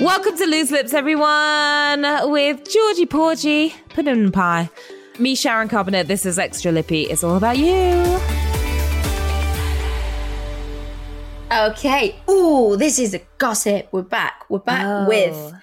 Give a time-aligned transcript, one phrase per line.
[0.00, 4.68] Welcome to Loose Lips, everyone, with Georgie Porgy, Pudding Pie.
[5.18, 6.02] Me, Sharon Carpenter.
[6.02, 7.04] This is Extra Lippy.
[7.04, 8.20] It's all about you.
[11.50, 12.20] Okay.
[12.28, 13.88] Ooh, this is a gossip.
[13.90, 14.44] We're back.
[14.50, 15.08] We're back Oh.
[15.08, 15.54] with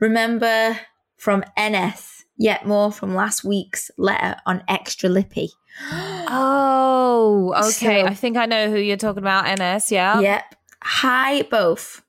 [0.00, 0.78] remember
[1.18, 5.50] from NS, yet more from last week's letter on extra lippy.
[6.34, 8.00] Oh, okay.
[8.02, 10.18] So- I think I know who you're talking about, NS, yeah?
[10.20, 10.54] Yep.
[10.82, 12.00] Hi, both.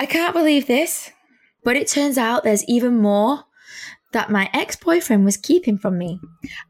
[0.00, 1.12] I can't believe this,
[1.62, 3.44] but it turns out there's even more
[4.12, 6.18] that my ex boyfriend was keeping from me.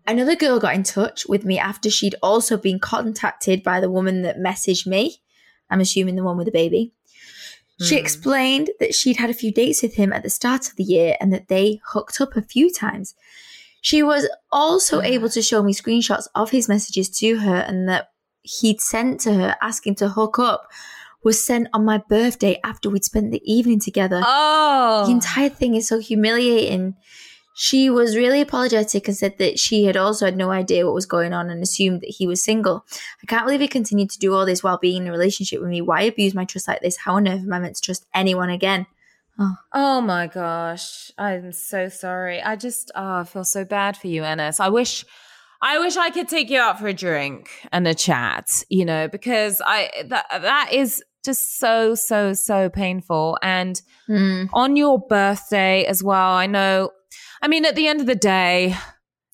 [0.04, 4.22] Another girl got in touch with me after she'd also been contacted by the woman
[4.22, 5.22] that messaged me.
[5.70, 6.92] I'm assuming the one with the baby.
[7.80, 8.00] She hmm.
[8.00, 11.16] explained that she'd had a few dates with him at the start of the year
[11.20, 13.14] and that they hooked up a few times.
[13.80, 15.06] She was also hmm.
[15.06, 18.08] able to show me screenshots of his messages to her and that
[18.42, 20.68] he'd sent to her asking to hook up
[21.22, 24.22] was sent on my birthday after we'd spent the evening together.
[24.24, 25.04] Oh.
[25.06, 26.94] The entire thing is so humiliating.
[27.54, 31.04] She was really apologetic and said that she had also had no idea what was
[31.04, 32.86] going on and assumed that he was single.
[33.22, 35.68] I can't believe he continued to do all this while being in a relationship with
[35.68, 35.82] me.
[35.82, 36.96] Why abuse my trust like this?
[36.96, 38.86] How on earth am I meant to trust anyone again?
[39.38, 41.10] Oh, oh my gosh.
[41.18, 42.42] I'm so sorry.
[42.42, 44.60] I just oh, I feel so bad for you, NS.
[44.60, 45.04] I wish
[45.62, 49.08] I wish I could take you out for a drink and a chat, you know,
[49.08, 54.44] because I that that is just so so so painful and Hmm.
[54.52, 56.32] on your birthday as well.
[56.32, 56.90] I know
[57.42, 58.74] I mean at the end of the day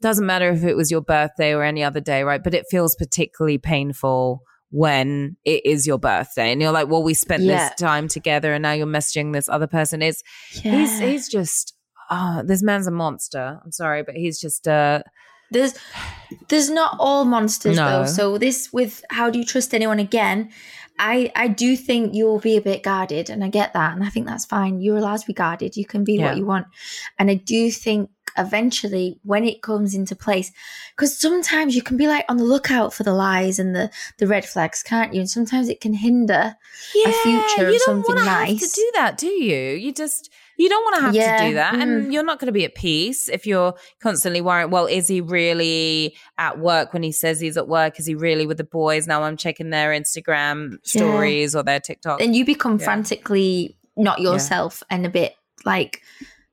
[0.02, 2.42] doesn't matter if it was your birthday or any other day, right?
[2.44, 7.14] But it feels particularly painful when it is your birthday and you're like, well, we
[7.14, 7.68] spent Yeah.
[7.70, 10.02] this time together and now you're messaging this other person.
[10.02, 10.22] It's
[10.62, 10.72] Yeah.
[10.72, 11.72] he's he's just
[12.10, 13.60] oh, this man's a monster.
[13.64, 15.02] I'm sorry, but he's just uh
[15.50, 15.74] There's
[16.48, 18.00] there's not all monsters No.
[18.00, 18.06] though.
[18.06, 20.50] So this with how do you trust anyone again?
[20.98, 24.08] I I do think you'll be a bit guarded, and I get that, and I
[24.08, 24.80] think that's fine.
[24.80, 25.76] You're allowed to be guarded.
[25.76, 26.28] You can be Yeah.
[26.28, 26.66] what you want,
[27.18, 30.52] and I do think eventually when it comes into place,
[30.94, 34.26] because sometimes you can be like on the lookout for the lies and the the
[34.26, 35.20] red flags, can't you?
[35.20, 36.54] And sometimes it can hinder
[37.06, 38.60] a future of you don't something nice.
[38.60, 39.76] to do that, do you?
[39.76, 41.82] You just you don't want to have Yeah, to do that, mm.
[41.82, 44.70] and you're not going to be at peace if you're constantly worrying.
[44.70, 47.98] Well, is he really at work when he says he's at work?
[48.00, 49.06] Is he really with the boys?
[49.06, 52.20] Now I'm checking their Instagram stories or their TikTok.
[52.20, 52.84] And you become Yeah.
[52.84, 55.34] frantically not yourself and a bit
[55.64, 56.02] like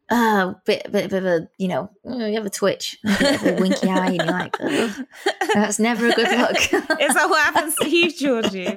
[0.10, 3.88] uh bit bit, bit of a you know uh, you have a twitch a winky
[3.90, 5.06] eye and you're like "Ugh,
[5.54, 6.58] that's never a good look
[7.00, 8.68] Is that what happens to you, Georgie?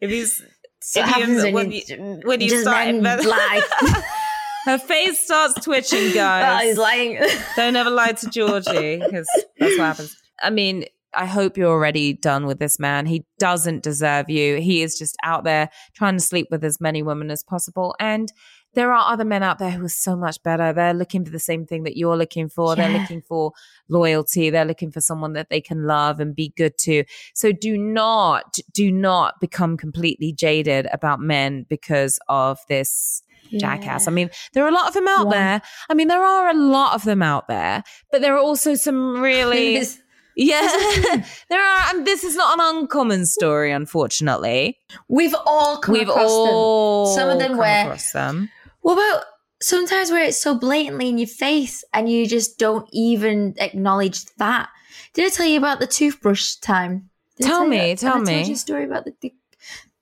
[0.00, 0.42] If he's
[0.80, 3.62] So if happens when when you- you, when you start men inve- lie.
[4.64, 6.62] her face starts twitching, oh, guys.
[6.62, 7.18] he's lying
[7.56, 10.16] Don't ever lie to Georgie because that's what happens.
[10.42, 13.06] I mean, I hope you're already done with this man.
[13.06, 14.56] He doesn't deserve you.
[14.60, 17.94] He is just out there trying to sleep with as many women as possible.
[18.00, 18.32] And
[18.74, 20.72] there are other men out there who are so much better.
[20.72, 22.74] They're looking for the same thing that you're looking for.
[22.74, 23.52] They're looking for
[23.88, 24.50] loyalty.
[24.50, 27.04] They're looking for someone that they can love and be good to.
[27.34, 34.08] So do not, do not become completely jaded about men because of this jackass.
[34.08, 35.36] I mean, there are a lot of them out One.
[35.36, 35.62] there.
[35.88, 39.20] I mean, there are a lot of them out there, but there are also some
[39.20, 39.80] really,
[40.36, 40.66] yeah,
[41.48, 41.94] there are.
[41.94, 44.78] And this is not an uncommon story, unfortunately.
[45.08, 48.50] we've all come We've across all them some of them come where across them.
[48.80, 49.24] what about
[49.62, 54.68] sometimes where it's so blatantly in your face and you just don't even acknowledge that
[55.14, 57.08] did i tell you about the toothbrush time
[57.38, 57.90] Did Tell me?
[57.90, 58.44] Have tell I told me.
[58.44, 59.32] you a story about the, the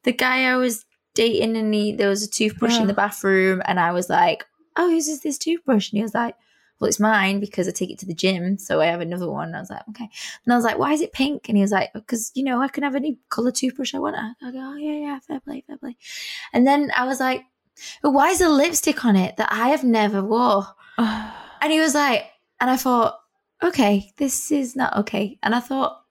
[0.05, 0.85] the guy I was
[1.15, 2.83] dating and he there was a toothbrush Yeah.
[2.83, 4.45] in the bathroom and I was like,
[4.77, 5.91] Oh, whose is this toothbrush?
[5.91, 6.35] And he was like,
[6.81, 8.59] well, it's mine because I take it to the gym.
[8.59, 9.49] So I have another one.
[9.49, 10.09] And I was like, okay.
[10.45, 11.49] And I was like, why is it pink?
[11.49, 14.17] And he was like, because, you know, I can have any color toothbrush I want.
[14.17, 15.97] I go, oh, yeah, yeah, fair play, fair play.
[16.53, 17.45] And then I was like,
[18.03, 20.65] but why is there lipstick on it that I have never wore?
[20.99, 22.25] and he was like,
[22.61, 23.21] and I thought,
[23.63, 25.39] okay, this is not okay.
[25.43, 26.03] And I thought,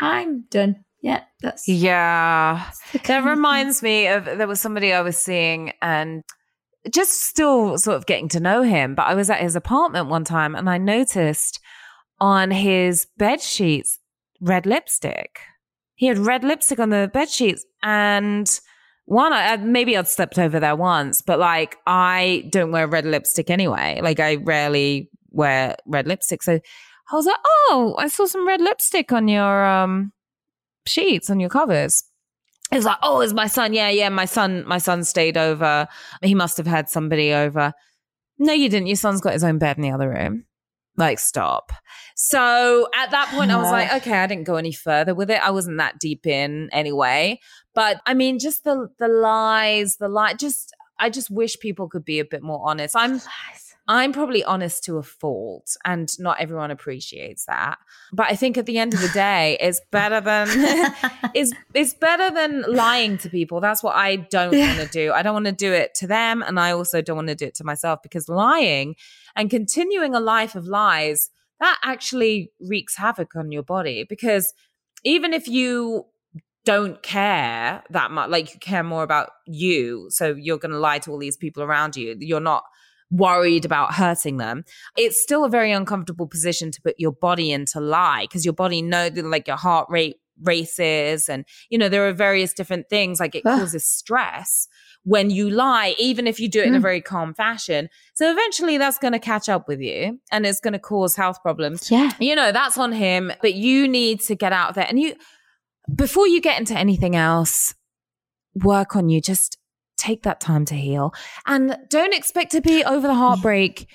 [0.00, 0.84] I'm done.
[1.02, 2.70] Yeah, that's Yeah.
[3.06, 6.22] That reminds me of there was somebody I was seeing and
[6.92, 8.94] just still sort of getting to know him.
[8.94, 11.60] But I was at his apartment one time and I noticed
[12.20, 13.98] on his bed sheets
[14.40, 15.40] red lipstick.
[15.94, 18.60] He had red lipstick on the bed sheets and
[19.06, 23.50] one, I, maybe I'd slept over there once, but like I don't wear red lipstick
[23.50, 24.00] anyway.
[24.02, 26.42] Like I rarely wear red lipstick.
[26.42, 26.60] So
[27.10, 30.12] I was like, oh, I saw some red lipstick on your um
[30.86, 32.04] sheets, on your covers.
[32.72, 33.72] It was like, oh, it's my son.
[33.72, 35.88] Yeah, yeah, my son, my son stayed over.
[36.22, 37.72] He must have had somebody over.
[38.38, 38.86] No, you didn't.
[38.86, 40.44] Your son's got his own bed in the other room.
[40.96, 41.72] Like, stop.
[42.14, 45.42] So at that point, I was like, okay, I didn't go any further with it.
[45.42, 47.40] I wasn't that deep in anyway.
[47.74, 50.34] But I mean, just the the lies, the lie.
[50.34, 52.94] Just, I just wish people could be a bit more honest.
[52.96, 53.20] I'm
[53.92, 57.76] I'm probably honest to a fault, and not everyone appreciates that.
[58.12, 60.46] But I think at the end of the day, it's better than
[61.34, 63.60] it's it's better than lying to people.
[63.60, 64.76] That's what I don't Yeah.
[64.76, 65.12] want to do.
[65.12, 67.46] I don't want to do it to them, and I also don't want to do
[67.46, 68.94] it to myself because lying
[69.34, 74.06] and continuing a life of lies that actually wreaks havoc on your body.
[74.08, 74.54] Because
[75.02, 76.06] even if you
[76.64, 81.00] don't care that much, like you care more about you, so you're going to lie
[81.00, 82.16] to all these people around you.
[82.20, 82.62] You're not
[83.10, 84.64] worried about hurting them.
[84.96, 88.54] It's still a very uncomfortable position to put your body in to lie because your
[88.54, 92.88] body know that like your heart rate races and you know there are various different
[92.88, 94.68] things like it causes stress
[95.04, 96.82] when you lie even if you do it in a Mm.
[96.82, 100.72] very calm fashion so eventually that's going to catch up with you and it's going
[100.72, 102.12] to cause health problems yeah.
[102.18, 105.14] you know that's on him but you need to get out of there and you
[105.94, 107.74] before you get into anything else
[108.54, 109.58] work on you just
[110.00, 111.12] take that time to heal.
[111.46, 113.86] And don't expect to be over the heartbreak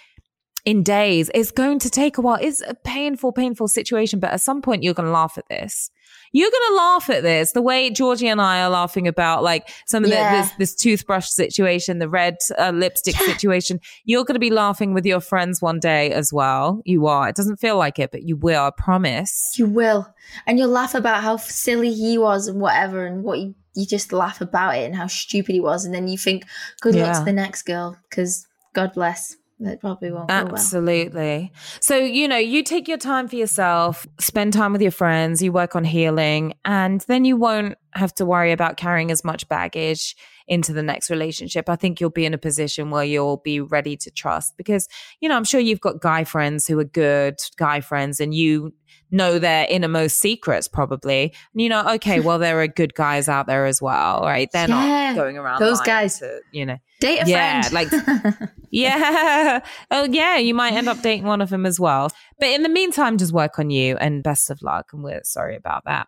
[0.66, 1.30] in days.
[1.36, 2.40] It's going to take a while.
[2.42, 5.92] It's a painful painful situation but at some point you're going to laugh at this.
[6.32, 7.52] You're going to laugh at this.
[7.52, 10.32] The way georgie and i are laughing about like some of Yeah.
[10.32, 13.28] the this, this toothbrush situation the red uh, lipstick Yeah.
[13.28, 13.80] situation.
[14.06, 16.82] You're going to be laughing with your friends one day as well.
[16.84, 17.30] You are.
[17.30, 19.32] It doesn't feel like it but you will i promise.
[19.58, 20.12] You will.
[20.48, 24.14] And you'll laugh about how silly he was and whatever, and what you, you just
[24.14, 25.86] laugh about it and how stupid he was.
[25.86, 26.46] And then you think,
[26.82, 29.36] good luck to the next girl, because God bless.
[29.58, 30.48] It probably won't go well.
[30.50, 31.50] Absolutely.
[31.80, 35.54] So, you know, you take your time for yourself, spend time with your friends, you
[35.54, 40.16] work on healing, and then you won't have to worry about carrying as much baggage
[40.48, 41.68] into the next relationship.
[41.70, 44.88] I think you'll be in a position where you'll be ready to trust because,
[45.22, 48.74] you know, I'm sure you've got guy friends who are good guy friends and you
[49.12, 51.34] know their innermost secrets probably.
[51.54, 54.50] And you know, okay, well, there are good guys out there as well, right?
[54.52, 56.20] They're Yeah, not going around those guys.
[56.20, 57.92] to, you know, Date a Yeah, friend.
[57.92, 59.62] like- yeah.
[59.92, 60.38] Oh, yeah.
[60.38, 62.10] You might end up dating one of them as well.
[62.40, 64.88] But in the meantime, just work on you and best of luck.
[64.94, 66.06] And we're sorry about that.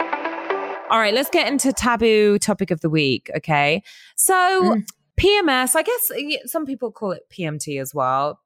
[0.90, 3.30] All right, let's get into taboo topic of the week.
[3.38, 3.84] Okay.
[4.16, 4.34] So,
[4.76, 4.84] Mm.
[5.20, 6.12] PMS, I guess
[6.46, 8.40] some people call it PMT as well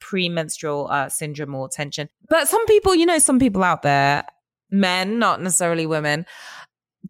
[0.00, 2.08] premenstrual uh, syndrome or tension.
[2.28, 4.24] But some people, you know, some people out there,
[4.70, 6.26] men, not necessarily women,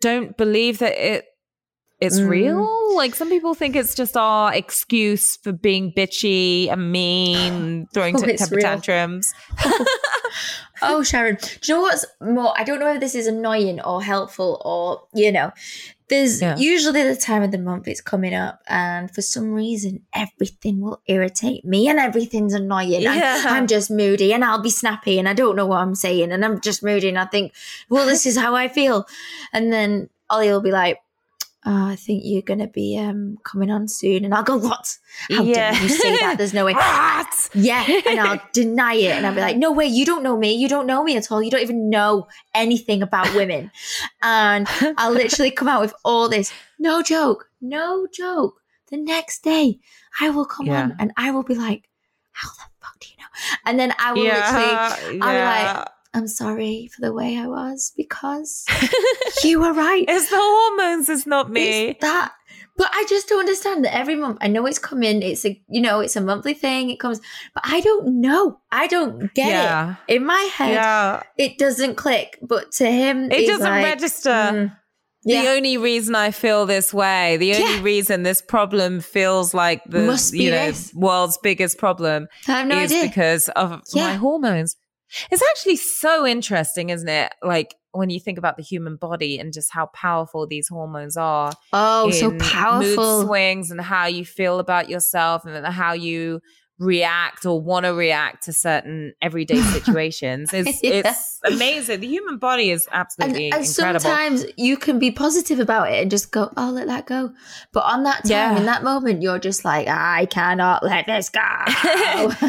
[0.01, 1.27] don't believe that it
[2.01, 2.29] it's Mm.
[2.29, 2.97] real.
[2.97, 8.21] Like some people think it's just our excuse for being bitchy and mean, throwing Oh,
[8.21, 8.63] temper real.
[8.65, 9.33] tantrums.
[10.83, 11.37] oh, Sharon.
[11.37, 12.53] Do you know what's more?
[12.57, 15.53] I don't know if this is annoying or helpful or, you know,
[16.09, 16.57] there's Yeah.
[16.59, 21.01] usually the time of the month it's coming up, and for some reason, everything will
[21.07, 22.95] irritate me and everything's annoying.
[23.07, 23.43] and Yeah.
[23.47, 26.45] I'm just moody and I'll be snappy and I don't know what I'm saying and
[26.45, 27.55] I'm just moody and I think,
[27.89, 29.07] well, this is how I feel.
[29.53, 30.99] And then Ollie will be like,
[31.67, 34.99] Oh, I think you're gonna be um coming on soon, and I'll go, "What?
[35.31, 35.73] How Yeah.
[35.73, 36.37] dare you say that?
[36.39, 37.51] There's no way." What?
[37.55, 40.53] Yeah, and I'll deny it, and I'll be like, "No way, you don't know me.
[40.55, 41.43] You don't know me at all.
[41.43, 43.71] You don't even know anything about women."
[44.23, 44.69] And
[44.99, 46.53] I'll literally come out with all this.
[46.79, 48.61] No joke, no joke.
[48.91, 49.79] The next day,
[50.21, 50.83] I will come Yeah.
[50.83, 51.89] on, and I will be like,
[52.33, 53.31] "How the fuck do you know?"
[53.65, 54.77] And then I will literally,
[55.23, 58.65] I'll be like, "I'm sorry for the way I was because
[59.45, 61.89] you were right." it's the hormones, it's not me.
[61.89, 62.33] It's that.
[62.77, 64.39] But I just don't understand that every month.
[64.41, 65.23] I know it's coming.
[65.23, 66.91] It's a you know it's a monthly thing.
[66.91, 67.21] It comes,
[67.55, 68.59] but I don't know.
[68.73, 69.95] I don't get yeah.
[70.09, 70.73] it in my head.
[70.75, 71.23] Yeah.
[71.39, 72.39] It doesn't click.
[72.43, 74.31] But to him, It doesn't like, register.
[74.31, 74.77] mm,
[75.23, 77.83] the only reason I feel this way, the only Yeah.
[77.83, 80.01] reason this problem feels like the
[80.33, 80.93] you know this.
[80.95, 83.05] world's biggest problem I have no is idea.
[83.07, 84.09] because of Yeah.
[84.09, 84.75] my hormones.
[85.31, 87.33] It's actually so interesting, isn't it?
[87.43, 91.53] Like when you think about the human body and just how powerful these hormones are.
[91.73, 93.21] oh, so powerful.
[93.21, 96.41] Mood swings and how you feel about yourself and how you
[96.81, 100.51] react or want to react to certain everyday situations.
[100.53, 101.03] It's Yeah.
[101.07, 102.01] it's amazing.
[102.01, 104.01] The human body is And, absolutely and incredible.
[104.01, 107.33] sometimes you can be positive about it and just go, oh, let that go.
[107.73, 108.57] But on that time, Yeah.
[108.59, 111.41] in that moment, you're just like, I cannot let this go.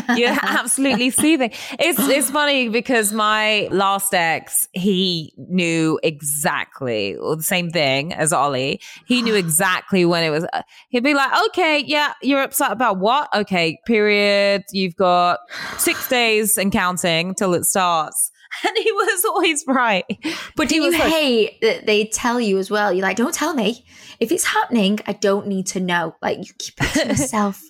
[0.16, 1.52] You're absolutely seething.
[1.80, 8.34] It's it's funny because my last ex, he knew exactly or the same thing as
[8.34, 8.80] Ollie.
[9.06, 10.46] He knew exactly when it was.
[10.54, 13.30] uh, He'd be like, "Okay, yeah, you're upset about what?
[13.36, 14.15] Okay, period.
[14.72, 15.40] You've got
[15.78, 18.32] six days and counting till it starts."
[18.66, 20.06] And he was always right.
[20.56, 22.94] But do you like- hate that they tell you as well?
[22.94, 23.84] You're like, don't tell me.
[24.22, 26.16] If it's happening, I don't need to know.
[26.22, 27.62] Like, you keep it to yourself.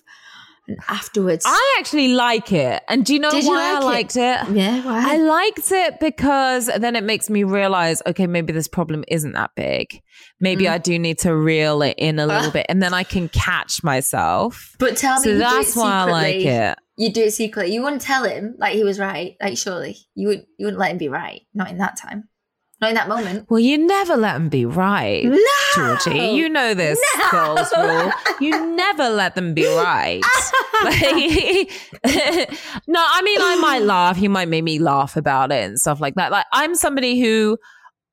[0.68, 1.44] and afterwards.
[1.44, 4.54] I actually like it, and do you know Did you why I like liked it?
[4.56, 5.14] yeah, why?
[5.14, 9.50] I liked it because then it makes me realize, okay, maybe this problem isn't that
[9.56, 10.00] big.
[10.40, 10.70] Maybe Mm.
[10.72, 12.52] I do need to reel it in a little Ah.
[12.52, 14.74] bit, and then I can catch myself.
[14.78, 16.78] but tell me, So do that's why I like it.
[16.98, 17.72] You do it secretly.
[17.74, 19.34] You wouldn't tell him like he was right.
[19.42, 20.46] Like surely you would.
[20.58, 21.40] You wouldn't let him be right.
[21.54, 22.28] Not in that time.
[22.80, 23.46] Not in that moment.
[23.48, 25.38] Well, you never let them be right, No,
[25.74, 26.36] Georgie.
[26.36, 27.30] You know this No.
[27.30, 28.12] girls rule.
[28.38, 30.20] You never let them be right.
[30.84, 31.70] Like-
[32.86, 34.16] no, I mean, I might laugh.
[34.18, 36.30] He might make me laugh about it and stuff like that.
[36.30, 37.56] Like, I'm somebody who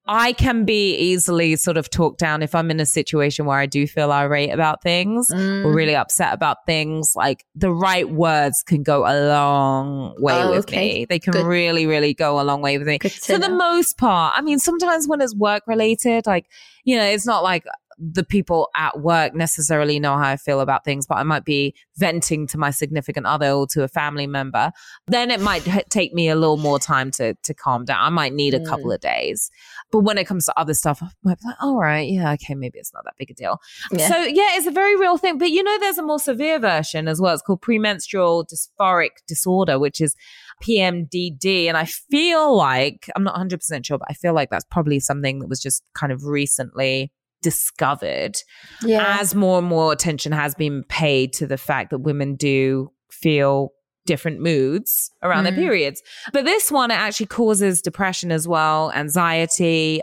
[0.05, 3.65] I can be easily sort of talked down if I'm in a situation where I
[3.65, 5.63] do feel irate about things Mm.
[5.65, 7.13] or really upset about things.
[7.15, 10.93] Like, the right words can go a long way Oh, with okay.
[10.99, 11.05] me.
[11.05, 11.45] They can Good.
[11.45, 12.99] really, really go a long way with me.
[12.99, 16.47] For the most part, I mean, sometimes when it's work related, like,
[16.83, 17.63] you know, it's not like
[18.11, 21.73] the people at work necessarily know how I feel about things, but I might be
[21.97, 24.71] venting to my significant other or to a family member.
[25.07, 28.03] Then it might take me a little more time to to calm down.
[28.03, 28.95] I might need a couple Mm.
[28.95, 29.49] of days.
[29.91, 32.55] But when it comes to other stuff, I might be like, all right, yeah, okay,
[32.55, 33.59] maybe it's not that big a deal.
[33.91, 34.07] Yeah.
[34.09, 35.37] So yeah, it's a very real thing.
[35.37, 37.33] But you know, there's a more severe version as well.
[37.33, 40.15] It's called premenstrual dysphoric disorder, which is
[40.63, 41.67] PMDD.
[41.67, 45.39] And I feel like, I'm not 100% sure, but I feel like that's probably something
[45.39, 47.11] that was just kind of recently
[47.43, 48.37] discovered
[48.83, 49.17] yeah.
[49.19, 53.69] as more and more attention has been paid to the fact that women do feel
[54.05, 55.57] different moods around their Mm.
[55.57, 56.01] periods.
[56.33, 60.01] But this one, it actually causes depression as well, anxiety,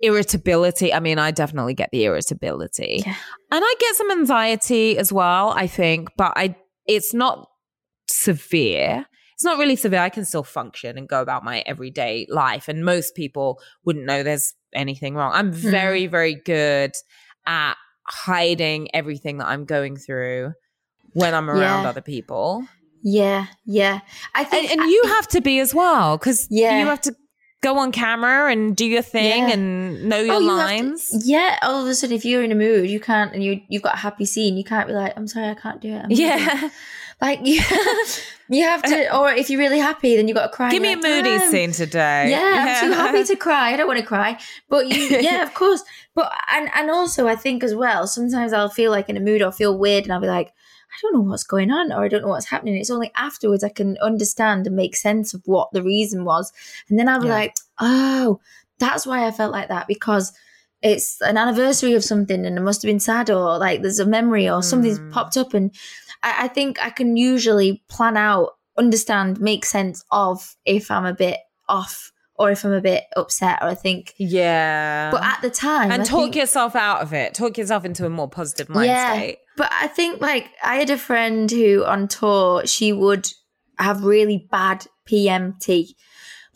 [0.00, 0.92] irritability.
[0.92, 3.02] I mean, I definitely get the irritability.
[3.04, 3.14] Yeah.
[3.50, 6.54] And I get some anxiety as well, I think, but I
[6.86, 7.48] it's not
[8.08, 9.06] severe.
[9.34, 10.00] It's not really severe.
[10.00, 12.68] I can still function and go about my everyday life.
[12.68, 15.32] And most people wouldn't know there's anything wrong.
[15.34, 15.70] I'm mm-hmm.
[15.70, 16.92] very, very good
[17.46, 17.74] at
[18.06, 20.52] hiding everything that I'm going through
[21.14, 21.88] when I'm around Yeah.
[21.88, 22.64] other people.
[23.02, 24.00] yeah, yeah.
[24.34, 26.78] I And, think and you have to be as well, because Yeah.
[26.80, 27.14] you have to
[27.62, 29.52] go on camera and do your thing Yeah.
[29.54, 31.10] and know oh, your Oh, you have to- lines.
[31.26, 33.82] yeah, all of a sudden, if you're in a mood, you can't, and you you've
[33.82, 36.08] got a happy scene, you can't be like, "I'm sorry, I can't do it." I'm
[36.08, 36.70] busy." yeah.
[37.22, 37.60] Like you,
[38.50, 39.16] you have to.
[39.16, 40.70] Or if you're really happy, then you've got to cry.
[40.70, 42.30] Give me a moody "Um, scene today.
[42.30, 43.72] Yeah, I'm too happy to cry.
[43.72, 44.38] I don't want to cry,
[44.68, 45.82] but you, yeah, of course.
[46.14, 48.06] But and and also, I think as well.
[48.06, 50.96] Sometimes I'll feel like in a mood or feel weird, and I'll be like, I
[51.00, 52.76] don't know what's going on, or I don't know what's happening.
[52.76, 56.52] It's only afterwards I can understand and make sense of what the reason was,
[56.90, 57.34] and then I'll be Yeah.
[57.34, 58.40] like, oh,
[58.78, 60.32] that's why I felt like that because.
[60.84, 64.04] It's an anniversary of something, and it must have been sad, or like there's a
[64.04, 65.12] memory, or something's Mm.
[65.12, 65.70] popped up, and
[66.22, 71.14] I, I think I can usually plan out, understand, make sense of if I'm a
[71.14, 71.38] bit
[71.68, 74.14] off or if I'm a bit upset or I think.
[74.18, 75.10] Yeah.
[75.10, 77.34] But at the time, and I talk think- yourself out of it.
[77.34, 79.14] Talk yourself into a more positive mind Yeah.
[79.14, 79.38] state.
[79.56, 83.28] But I think like I had a friend who on tour she would
[83.78, 85.88] have really bad PMT,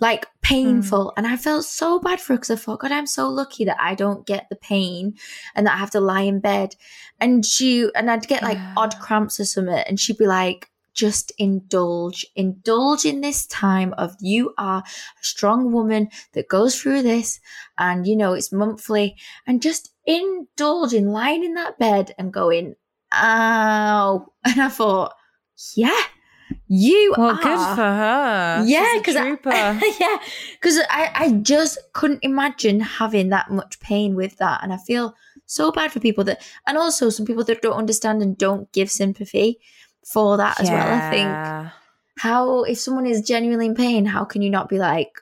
[0.00, 0.30] like hmm.
[0.42, 3.64] painful, and I felt so bad for her because I thought, God, I'm so lucky
[3.64, 5.14] that I don't get the pain
[5.54, 6.74] and that I have to lie in bed.
[7.20, 8.74] And she and I'd get like Yeah.
[8.76, 10.70] odd cramps or something, and she'd be like.
[10.94, 14.84] Just indulge, indulge in this time of you are a
[15.20, 17.38] strong woman that goes through this,
[17.76, 19.14] and you know it's monthly,
[19.46, 22.76] and just indulge in lying in that bed and going,
[23.12, 24.26] ow.
[24.44, 25.12] And I thought,
[25.74, 26.00] yeah,
[26.68, 27.42] you Well, are.
[27.42, 28.64] good for her.
[28.66, 29.14] Yeah, because
[30.00, 30.16] yeah,
[30.60, 35.14] because I, I just couldn't imagine having that much pain with that, and I feel
[35.46, 38.90] so bad for people that, and also some people that don't understand and don't give
[38.90, 39.60] sympathy
[40.04, 40.92] for that as well.
[40.94, 41.72] I think
[42.18, 45.20] how if someone is genuinely in pain, how can you not be like,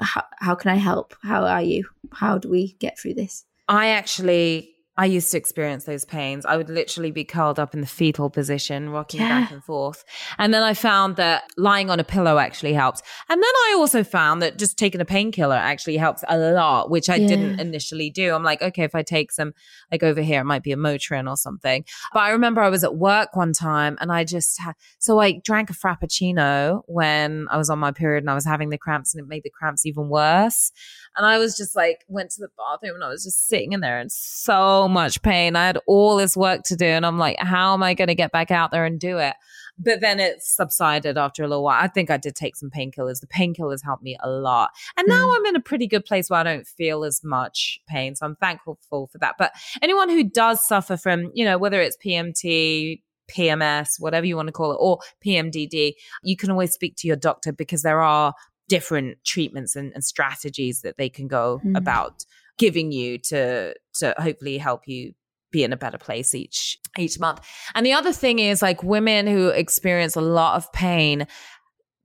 [0.00, 1.14] how, how can I help?
[1.22, 1.86] How are you?
[2.12, 3.44] How do we get through this?
[3.68, 6.44] I actually I used to experience those pains.
[6.44, 9.40] I would literally be curled up in the fetal position, rocking Yeah.
[9.40, 10.04] back and forth.
[10.36, 13.00] And then I found that lying on a pillow actually helps.
[13.30, 17.08] And then I also found that just taking a painkiller actually helps a lot, which
[17.08, 17.28] I Yeah.
[17.28, 18.34] didn't initially do.
[18.34, 19.54] I'm like, okay, if I take some,
[19.90, 21.82] like over here, it might be a Motrin or something.
[22.12, 25.40] But I remember I was at work one time and I just had, so I
[25.42, 29.14] drank a Frappuccino when I was on my period and I was having the cramps
[29.14, 30.72] and it made the cramps even worse.
[31.16, 33.80] And I was just like, went to the bathroom and I was just sitting in
[33.80, 35.56] there and so much pain.
[35.56, 36.84] I had all this work to do.
[36.84, 39.34] And I'm like, how am I going to get back out there and do it?
[39.78, 41.82] But then it subsided after a little while.
[41.82, 43.20] I think I did take some painkillers.
[43.20, 44.70] The painkillers helped me a lot.
[44.98, 48.14] And now I'm in a pretty good place where I don't feel as much pain.
[48.14, 49.36] So I'm thankful for that.
[49.38, 54.48] But anyone who does suffer from, you know, whether it's PMT, PMS, whatever you want
[54.48, 55.92] to call it, or PMDD,
[56.24, 58.34] you can always speak to your doctor because there are
[58.68, 61.76] different treatments and, and strategies that they can go Mm.
[61.76, 62.24] about
[62.60, 65.12] giving you to to hopefully help you
[65.50, 67.40] be in a better place each each month.
[67.74, 71.26] And the other thing is like women who experience a lot of pain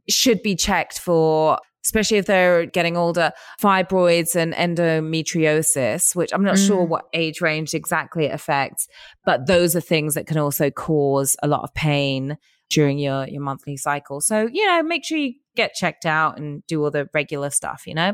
[0.09, 3.31] should be checked for especially if they're getting older
[3.61, 6.89] fibroids and endometriosis which i'm not sure Mm.
[6.89, 8.87] what age range exactly it affects
[9.25, 12.37] but those are things that can also cause a lot of pain
[12.69, 16.63] during your your monthly cycle so you know make sure you get checked out and
[16.67, 18.13] do all the regular stuff you know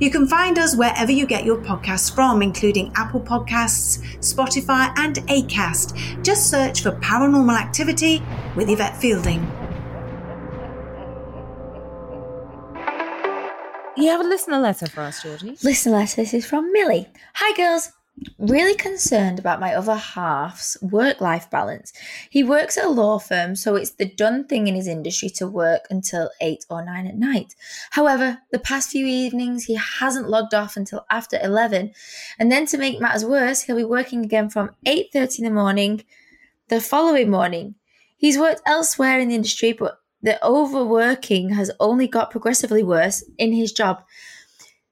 [0.00, 5.16] You can find us wherever you get your podcasts from, including Apple Podcasts, Spotify, and
[5.28, 6.22] Acast.
[6.24, 8.22] Just search for Paranormal Activity
[8.56, 9.46] with Yvette Fielding.
[13.96, 17.08] you have a listener letter for us georgie Listen, Les, this is from Millie.
[17.34, 17.97] Hi, girls.
[18.38, 21.92] Really concerned about my other half's work life balance.
[22.30, 25.46] He works at a law firm, so it's the done thing in his industry to
[25.46, 27.54] work until 8 or 9 at night.
[27.90, 31.92] However, the past few evenings he hasn't logged off until after 11,
[32.38, 36.04] and then to make matters worse, he'll be working again from 8:30 in the morning
[36.68, 37.74] the following morning.
[38.16, 43.52] He's worked elsewhere in the industry, but the overworking has only got progressively worse in
[43.52, 44.02] his job.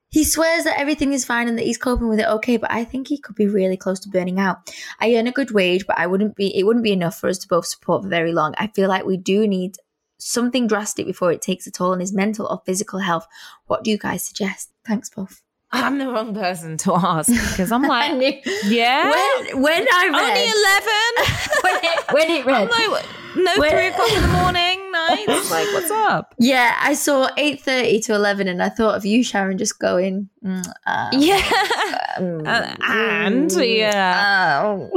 [0.09, 2.85] He swears that everything is fine and that he's coping with it okay, but I
[2.85, 4.73] think he could be really close to burning out.
[4.99, 7.37] I earn a good wage, but I wouldn't be it wouldn't be enough for us
[7.39, 8.53] to both support for very long.
[8.57, 9.75] I feel like we do need
[10.17, 13.27] something drastic before it takes a toll on his mental or physical health.
[13.65, 14.71] What do you guys suggest?
[14.85, 15.41] Thanks both.
[15.71, 20.47] I'm the wrong person to ask because i'm like yeah When when I read only
[20.49, 24.91] 11 when it, when it read I'm like, no When- three o'clock in the morning.
[24.91, 25.51] nights?
[25.51, 26.33] Like, what's up?
[26.39, 30.27] Yeah, I saw eight thirty to eleven, and I thought of you, Sharon, just going.
[30.43, 31.41] Mm, uh, Yeah.
[32.17, 34.89] um, Uh, and yeah, oh.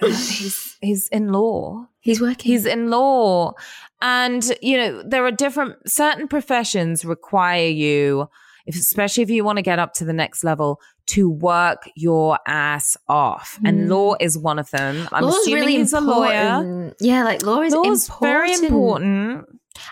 [0.00, 1.86] he's he's in law.
[2.00, 2.52] he's working.
[2.52, 3.54] He's in law.
[4.02, 8.28] And, you know, there are different, certain professions require you,
[8.68, 12.38] if, especially if you want to get up to the next level, to work your
[12.46, 13.58] ass off.
[13.64, 13.88] And Mm.
[13.90, 15.08] law is one of them.
[15.10, 16.34] I'm Law's assuming really he's a lawyer.
[16.36, 16.94] important.
[17.00, 18.20] Yeah, like law is Law's important.
[18.20, 19.46] very important.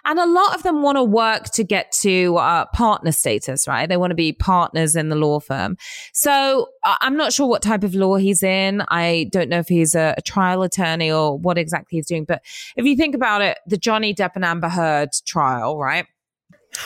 [0.05, 3.89] And a lot of them want to work to get to uh, partner status, right?
[3.89, 5.77] They want to be partners in the law firm.
[6.13, 8.83] So I- I'm not sure what type of law he's in.
[8.89, 12.25] I don't know if he's a, a trial attorney or what exactly he's doing.
[12.25, 12.43] But
[12.77, 16.07] if you think about it, the Johnny Depp and Amber Heard trial, right?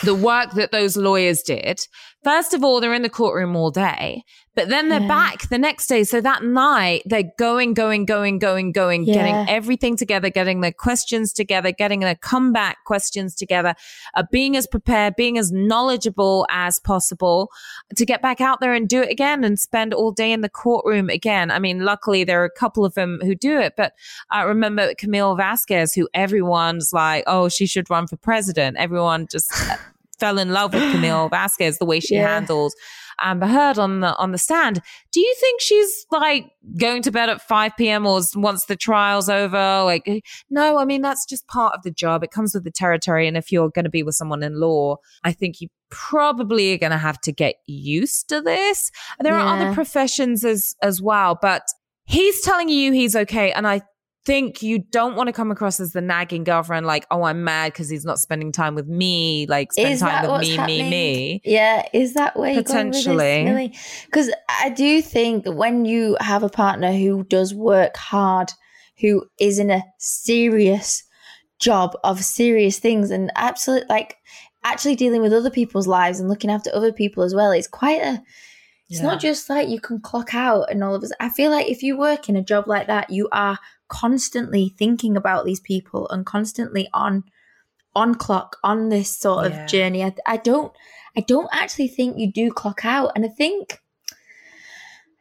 [0.03, 1.79] The work that those lawyers did.
[2.23, 4.23] First of all, they're in the courtroom all day,
[4.55, 5.07] but then they're Yeah.
[5.07, 6.03] back the next day.
[6.03, 9.13] So that night, they're going, going, going, going, going, Yeah.
[9.13, 13.75] getting everything together, getting their questions together, getting their comeback questions together,
[14.15, 17.49] uh, being as prepared, being as knowledgeable as possible
[17.95, 20.49] to get back out there and do it again and spend all day in the
[20.49, 21.49] courtroom again.
[21.51, 23.93] I mean, luckily there are a couple of them who do it, but
[24.29, 28.77] I remember Camille Vasquez, who everyone's like, oh, she should run for president.
[28.77, 29.51] Everyone just
[30.19, 32.27] fell in love with Camille Vasquez, the way she Yeah.
[32.27, 32.75] handles
[33.21, 34.81] Amber Heard on the on the stand.
[35.11, 38.05] Do you think she's like going to bed at five p.m.
[38.05, 39.83] or once the trial's over?
[39.83, 42.23] Like, no, I mean that's just part of the job.
[42.23, 44.97] It comes with the territory, and if you're going to be with someone in law,
[45.23, 48.91] I think you probably are going to have to get used to this.
[49.19, 51.63] There are other professions as as well, but
[52.05, 53.81] he's telling you he's okay, and I
[54.25, 57.73] think you don't want to come across as the nagging girlfriend, like, oh, I'm mad
[57.73, 60.83] because he's not spending time with me, like spend is time with me, happening?
[60.85, 61.41] me, me.
[61.43, 63.75] Yeah, is that where you're going with this, Potentially.
[64.05, 68.51] Because I do think that when you have a partner who does work hard,
[68.99, 71.03] who is in a serious
[71.59, 74.17] job of serious things, and absolute like
[74.63, 78.01] actually dealing with other people's lives and looking after other people as well, it's quite
[78.01, 78.21] a.
[78.91, 79.07] It's Yeah.
[79.07, 81.13] not just like you can clock out and all of us.
[81.19, 85.15] I feel like if you work in a job like that, you are constantly thinking
[85.15, 87.23] about these people and constantly on
[87.95, 89.63] on clock on this sort Yeah.
[89.63, 90.03] of journey.
[90.03, 90.73] I, I don't
[91.15, 93.81] I don't actually think you do clock out, and I think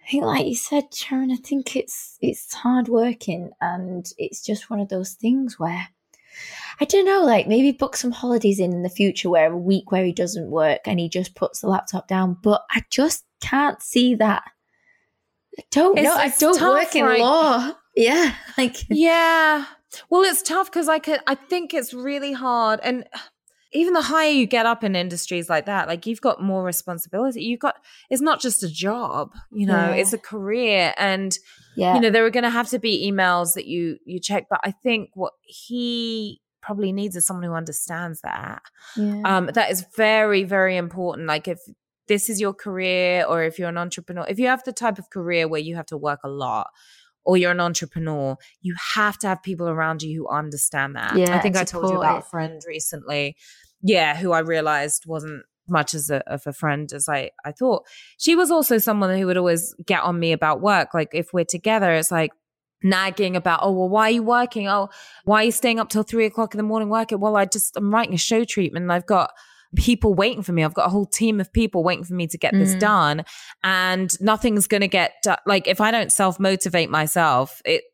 [0.04, 4.68] I think like you said, Sharon, I think it's it's hard working, and it's just
[4.68, 5.88] one of those things where.
[6.80, 9.92] I don't know, like maybe book some holidays in in the future where a week
[9.92, 12.38] where he doesn't work and he just puts the laptop down.
[12.40, 14.42] But I just can't see that.
[15.58, 16.20] I don't It's- know.
[16.20, 17.20] I don't tough, work in right?
[17.20, 17.72] law.
[17.96, 19.64] Yeah, like Yeah.
[20.08, 21.20] Well, it's tough because I could.
[21.26, 23.04] I think it's really hard, and
[23.72, 27.42] even the higher you get up in industries like that, like you've got more responsibility.
[27.42, 27.74] You've got.
[28.08, 29.74] It's not just a job, you know.
[29.74, 29.94] Yeah.
[29.94, 31.36] It's a career, and
[31.76, 34.46] yeah, you know there are going to have to be emails that you you check.
[34.48, 38.62] But I think what he probably needs is someone who understands that.
[38.96, 39.22] yeah.
[39.24, 41.26] Um, that is very very important.
[41.26, 41.58] Like if
[42.10, 45.08] this is your career, or if you're an entrepreneur, if you have the type of
[45.10, 46.66] career where you have to work a lot
[47.24, 51.16] or you're an entrepreneur, you have to have people around you who understand that.
[51.16, 53.36] Yeah, I think I told you about a friend recently,
[53.80, 57.84] yeah, who I realized wasn't much as a, of a friend as I, I thought.
[58.18, 60.92] She was also someone who would always get on me about work.
[60.92, 62.32] Like if we're together, it's like,
[62.82, 64.66] nagging about, oh, well, why are you working?
[64.66, 64.88] Oh,
[65.24, 67.20] why are you staying up till three o'clock in the morning working?
[67.20, 69.32] Well, I just, I'm writing a show treatment and I've got
[69.76, 70.64] people waiting for me.
[70.64, 72.80] I've got a whole team of people waiting for me to get this Mhm.
[72.80, 73.24] done
[73.62, 75.38] and nothing's going to get done.
[75.46, 77.84] Like if I don't self motivate myself, it,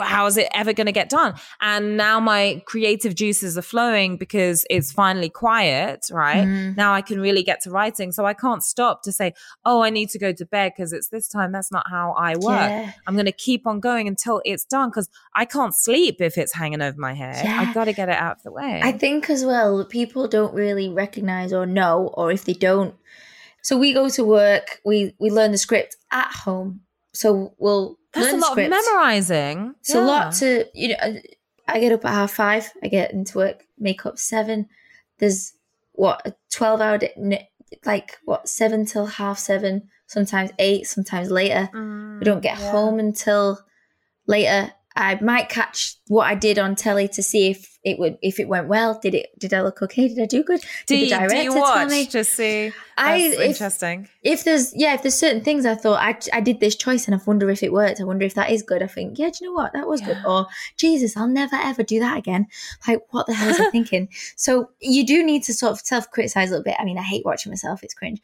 [0.00, 1.34] how is it ever going to get done?
[1.60, 6.46] And now my creative juices are flowing because it's finally quiet, right?
[6.46, 6.76] Mm.
[6.76, 8.12] Now I can really get to writing.
[8.12, 11.08] So I can't stop to say, oh, I need to go to bed because it's
[11.08, 11.52] this time.
[11.52, 12.42] That's not how I work.
[12.44, 12.92] Yeah.
[13.06, 16.52] I'm going to keep on going until it's done because I can't sleep if it's
[16.52, 17.44] hanging over my head.
[17.44, 17.60] Yeah.
[17.60, 18.80] I've got to get it out of the way.
[18.82, 22.94] I think as well, people don't really recognize or know, or if they don't.
[23.62, 26.80] So we go to work, we we learn the script at home.
[27.12, 28.72] So we'll That's learn a lot script.
[28.72, 29.74] of memorizing.
[29.80, 31.20] It's a lot to you know.
[31.68, 32.70] I get up at half five.
[32.82, 34.68] I get into work, make up seven.
[35.18, 35.52] There's
[35.92, 37.48] what a twelve hour day,
[37.84, 39.88] like what seven till half seven.
[40.06, 41.70] Sometimes eight, sometimes later.
[41.72, 42.70] we don't get Mm, yeah.
[42.72, 43.58] home until
[44.26, 44.72] later.
[44.94, 48.46] I might catch what I did on telly to see if it would if it
[48.48, 48.98] went well.
[49.02, 49.30] Did it?
[49.38, 50.08] Did I look okay?
[50.08, 50.60] Did I do good?
[50.60, 52.06] Do Did you, the director do you tell watch me?
[52.06, 52.72] to see?
[52.98, 54.08] I- if- interesting.
[54.22, 57.14] if there's yeah, if there's certain things I thought I I did this choice and
[57.14, 58.00] I wonder if it worked.
[58.00, 58.82] I wonder if that is good.
[58.82, 60.18] I think yeah, do you know what that was good?
[60.26, 62.46] Or Jesus, I'll never ever do that again.
[62.86, 64.08] Like what the hell was I thinking?
[64.36, 66.76] So you do need to sort of self criticize a little bit.
[66.78, 68.20] I mean, I hate watching myself; it's cringe.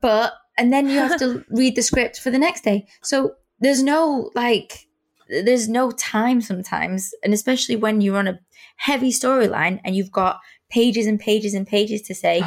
[0.00, 2.86] But and then you have to read the script for the next day.
[3.02, 4.86] So there's no like
[5.28, 8.40] there's no time sometimes, and especially when you're on a
[8.76, 12.40] heavy storyline and you've got pages and pages and pages to say,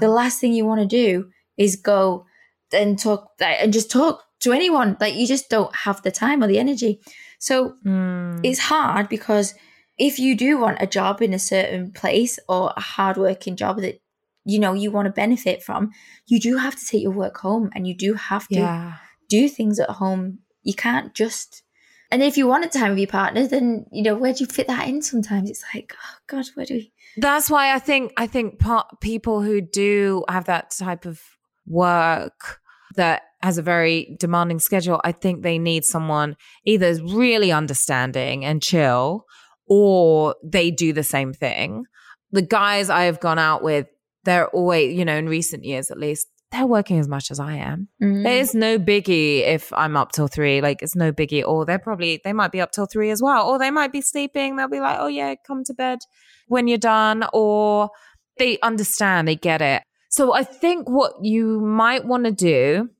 [0.00, 2.26] the last thing you want to do is go
[2.72, 4.96] and talk and just talk to anyone.
[5.00, 7.00] Like you just don't have the time or the energy.
[7.38, 8.40] So Mm.
[8.42, 9.54] it's hard because
[9.98, 14.00] if you do want a job in a certain place or a hardworking job that
[14.44, 15.90] you know you want to benefit from,
[16.26, 18.94] you do have to take your work home and you do have to Yeah.
[19.28, 20.38] do things at home.
[20.62, 21.61] You can't just
[22.12, 24.46] and if you want a time with your partner, then you know where do you
[24.46, 25.00] fit that in?
[25.00, 26.92] Sometimes it's like, oh God, where do we?
[27.16, 31.20] That's why I think I think part, people who do have that type of
[31.66, 32.60] work
[32.96, 38.62] that has a very demanding schedule, I think they need someone either really understanding and
[38.62, 39.24] chill,
[39.66, 41.86] or they do the same thing.
[42.30, 43.86] The guys I have gone out with,
[44.24, 47.54] they're always, you know, in recent years at least, they're working as much as I
[47.54, 47.88] am.
[48.00, 48.22] Mm.
[48.22, 50.60] There's no biggie if I'm up till three.
[50.60, 51.44] Like it's no biggie.
[51.44, 53.48] Or they're probably they might be up till three as well.
[53.48, 54.56] Or they might be sleeping.
[54.56, 56.00] They'll be like, oh yeah, come to bed
[56.48, 57.24] when you're done.
[57.32, 57.90] Or
[58.38, 59.82] they understand, they get it.
[60.10, 62.90] So I think what you might want to do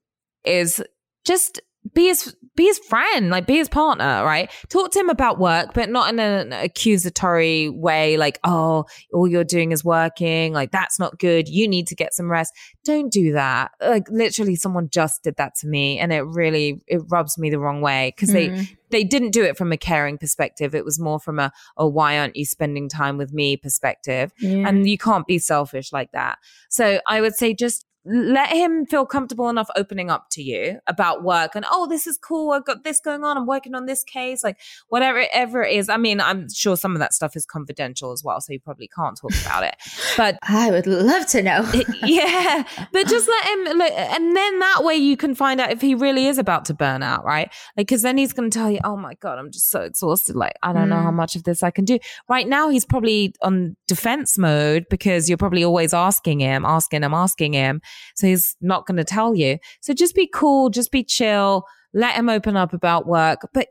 [0.44, 0.82] is
[1.26, 1.60] just
[1.94, 4.50] be his be his friend, like be his partner, right?
[4.68, 9.42] Talk to him about work, but not in an accusatory way, like, oh, all you're
[9.42, 11.48] doing is working, like that's not good.
[11.48, 12.52] You need to get some rest.
[12.84, 13.70] Don't do that.
[13.80, 17.58] Like literally someone just did that to me and it really it rubs me the
[17.58, 18.76] wrong way because they Mm.
[18.90, 20.74] they didn't do it from a caring perspective.
[20.74, 24.32] It was more from a, oh, why aren't you spending time with me perspective.
[24.38, 24.68] Yeah.
[24.68, 26.38] And you can't be selfish like that.
[26.68, 31.22] So I would say just let him feel comfortable enough opening up to you about
[31.22, 32.50] work and oh this is cool.
[32.52, 33.36] I've got this going on.
[33.36, 35.88] I'm working on this case like whatever ever it is.
[35.88, 38.88] I mean i'm sure some of that stuff is confidential as well so you probably
[38.94, 39.76] can't talk about it.
[40.16, 41.70] But I would love to know.
[42.04, 42.64] yeah.
[42.92, 45.94] But just let him look and then that way you can find out if he
[45.94, 47.52] really is about to burn out right?
[47.76, 50.34] Like because then he's going to tell you oh my god i'm just so exhausted.
[50.34, 51.16] Like i don't know how Mm.
[51.16, 51.98] much of this i can do.
[52.28, 57.14] Right now he's probably on defense mode because you're probably always asking him asking him
[57.14, 57.80] asking him
[58.14, 62.14] so he's not going to tell you so just be cool just be chill let
[62.14, 63.68] him open up about work but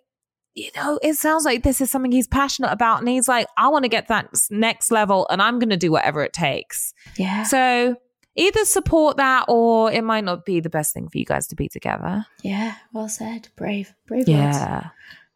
[0.53, 2.99] you know, it sounds like this is something he's passionate about.
[2.99, 5.91] And he's like, I want to get that next level and I'm going to do
[5.91, 6.93] whatever it takes.
[7.17, 7.43] yeah.
[7.43, 7.95] So
[8.35, 11.55] either support that or it might not be the best thing for you guys to
[11.55, 12.25] be together.
[12.43, 12.75] yeah.
[12.93, 13.49] Well said.
[13.55, 13.93] Brave.
[14.07, 14.57] Brave words.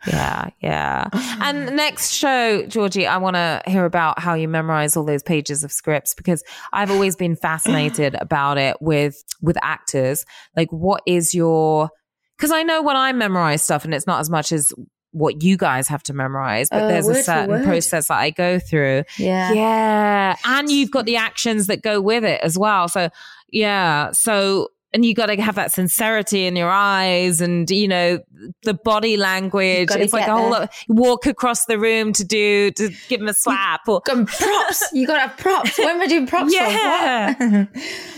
[0.08, 0.50] Yeah.
[0.62, 1.10] Yeah.
[1.42, 5.64] And next show, Georgie, I want to hear about how you memorize all those pages
[5.64, 10.26] of scripts because I've always been fascinated about it with with actors.
[10.56, 11.90] Like what is your
[12.38, 14.74] cuz I know when I memorize stuff and it's not as much as
[15.12, 18.60] what you guys have to memorize, but Uh, there's a certain process that I go
[18.60, 19.04] through.
[19.18, 19.54] Yeah.
[19.54, 20.36] Yeah.
[20.44, 22.90] And you've got the actions that go with it as well.
[22.90, 23.10] So,
[23.50, 24.12] yeah.
[24.12, 28.18] So, and you got to have that sincerity in your eyes and, you know,
[28.64, 29.90] the body language.
[29.92, 30.74] It's like a whole lot.
[30.88, 34.00] Walk across the room to do, to give him a slap or.
[34.06, 34.84] Got props.
[34.94, 35.78] you got to have props.
[35.78, 37.66] When am I doing props Yeah.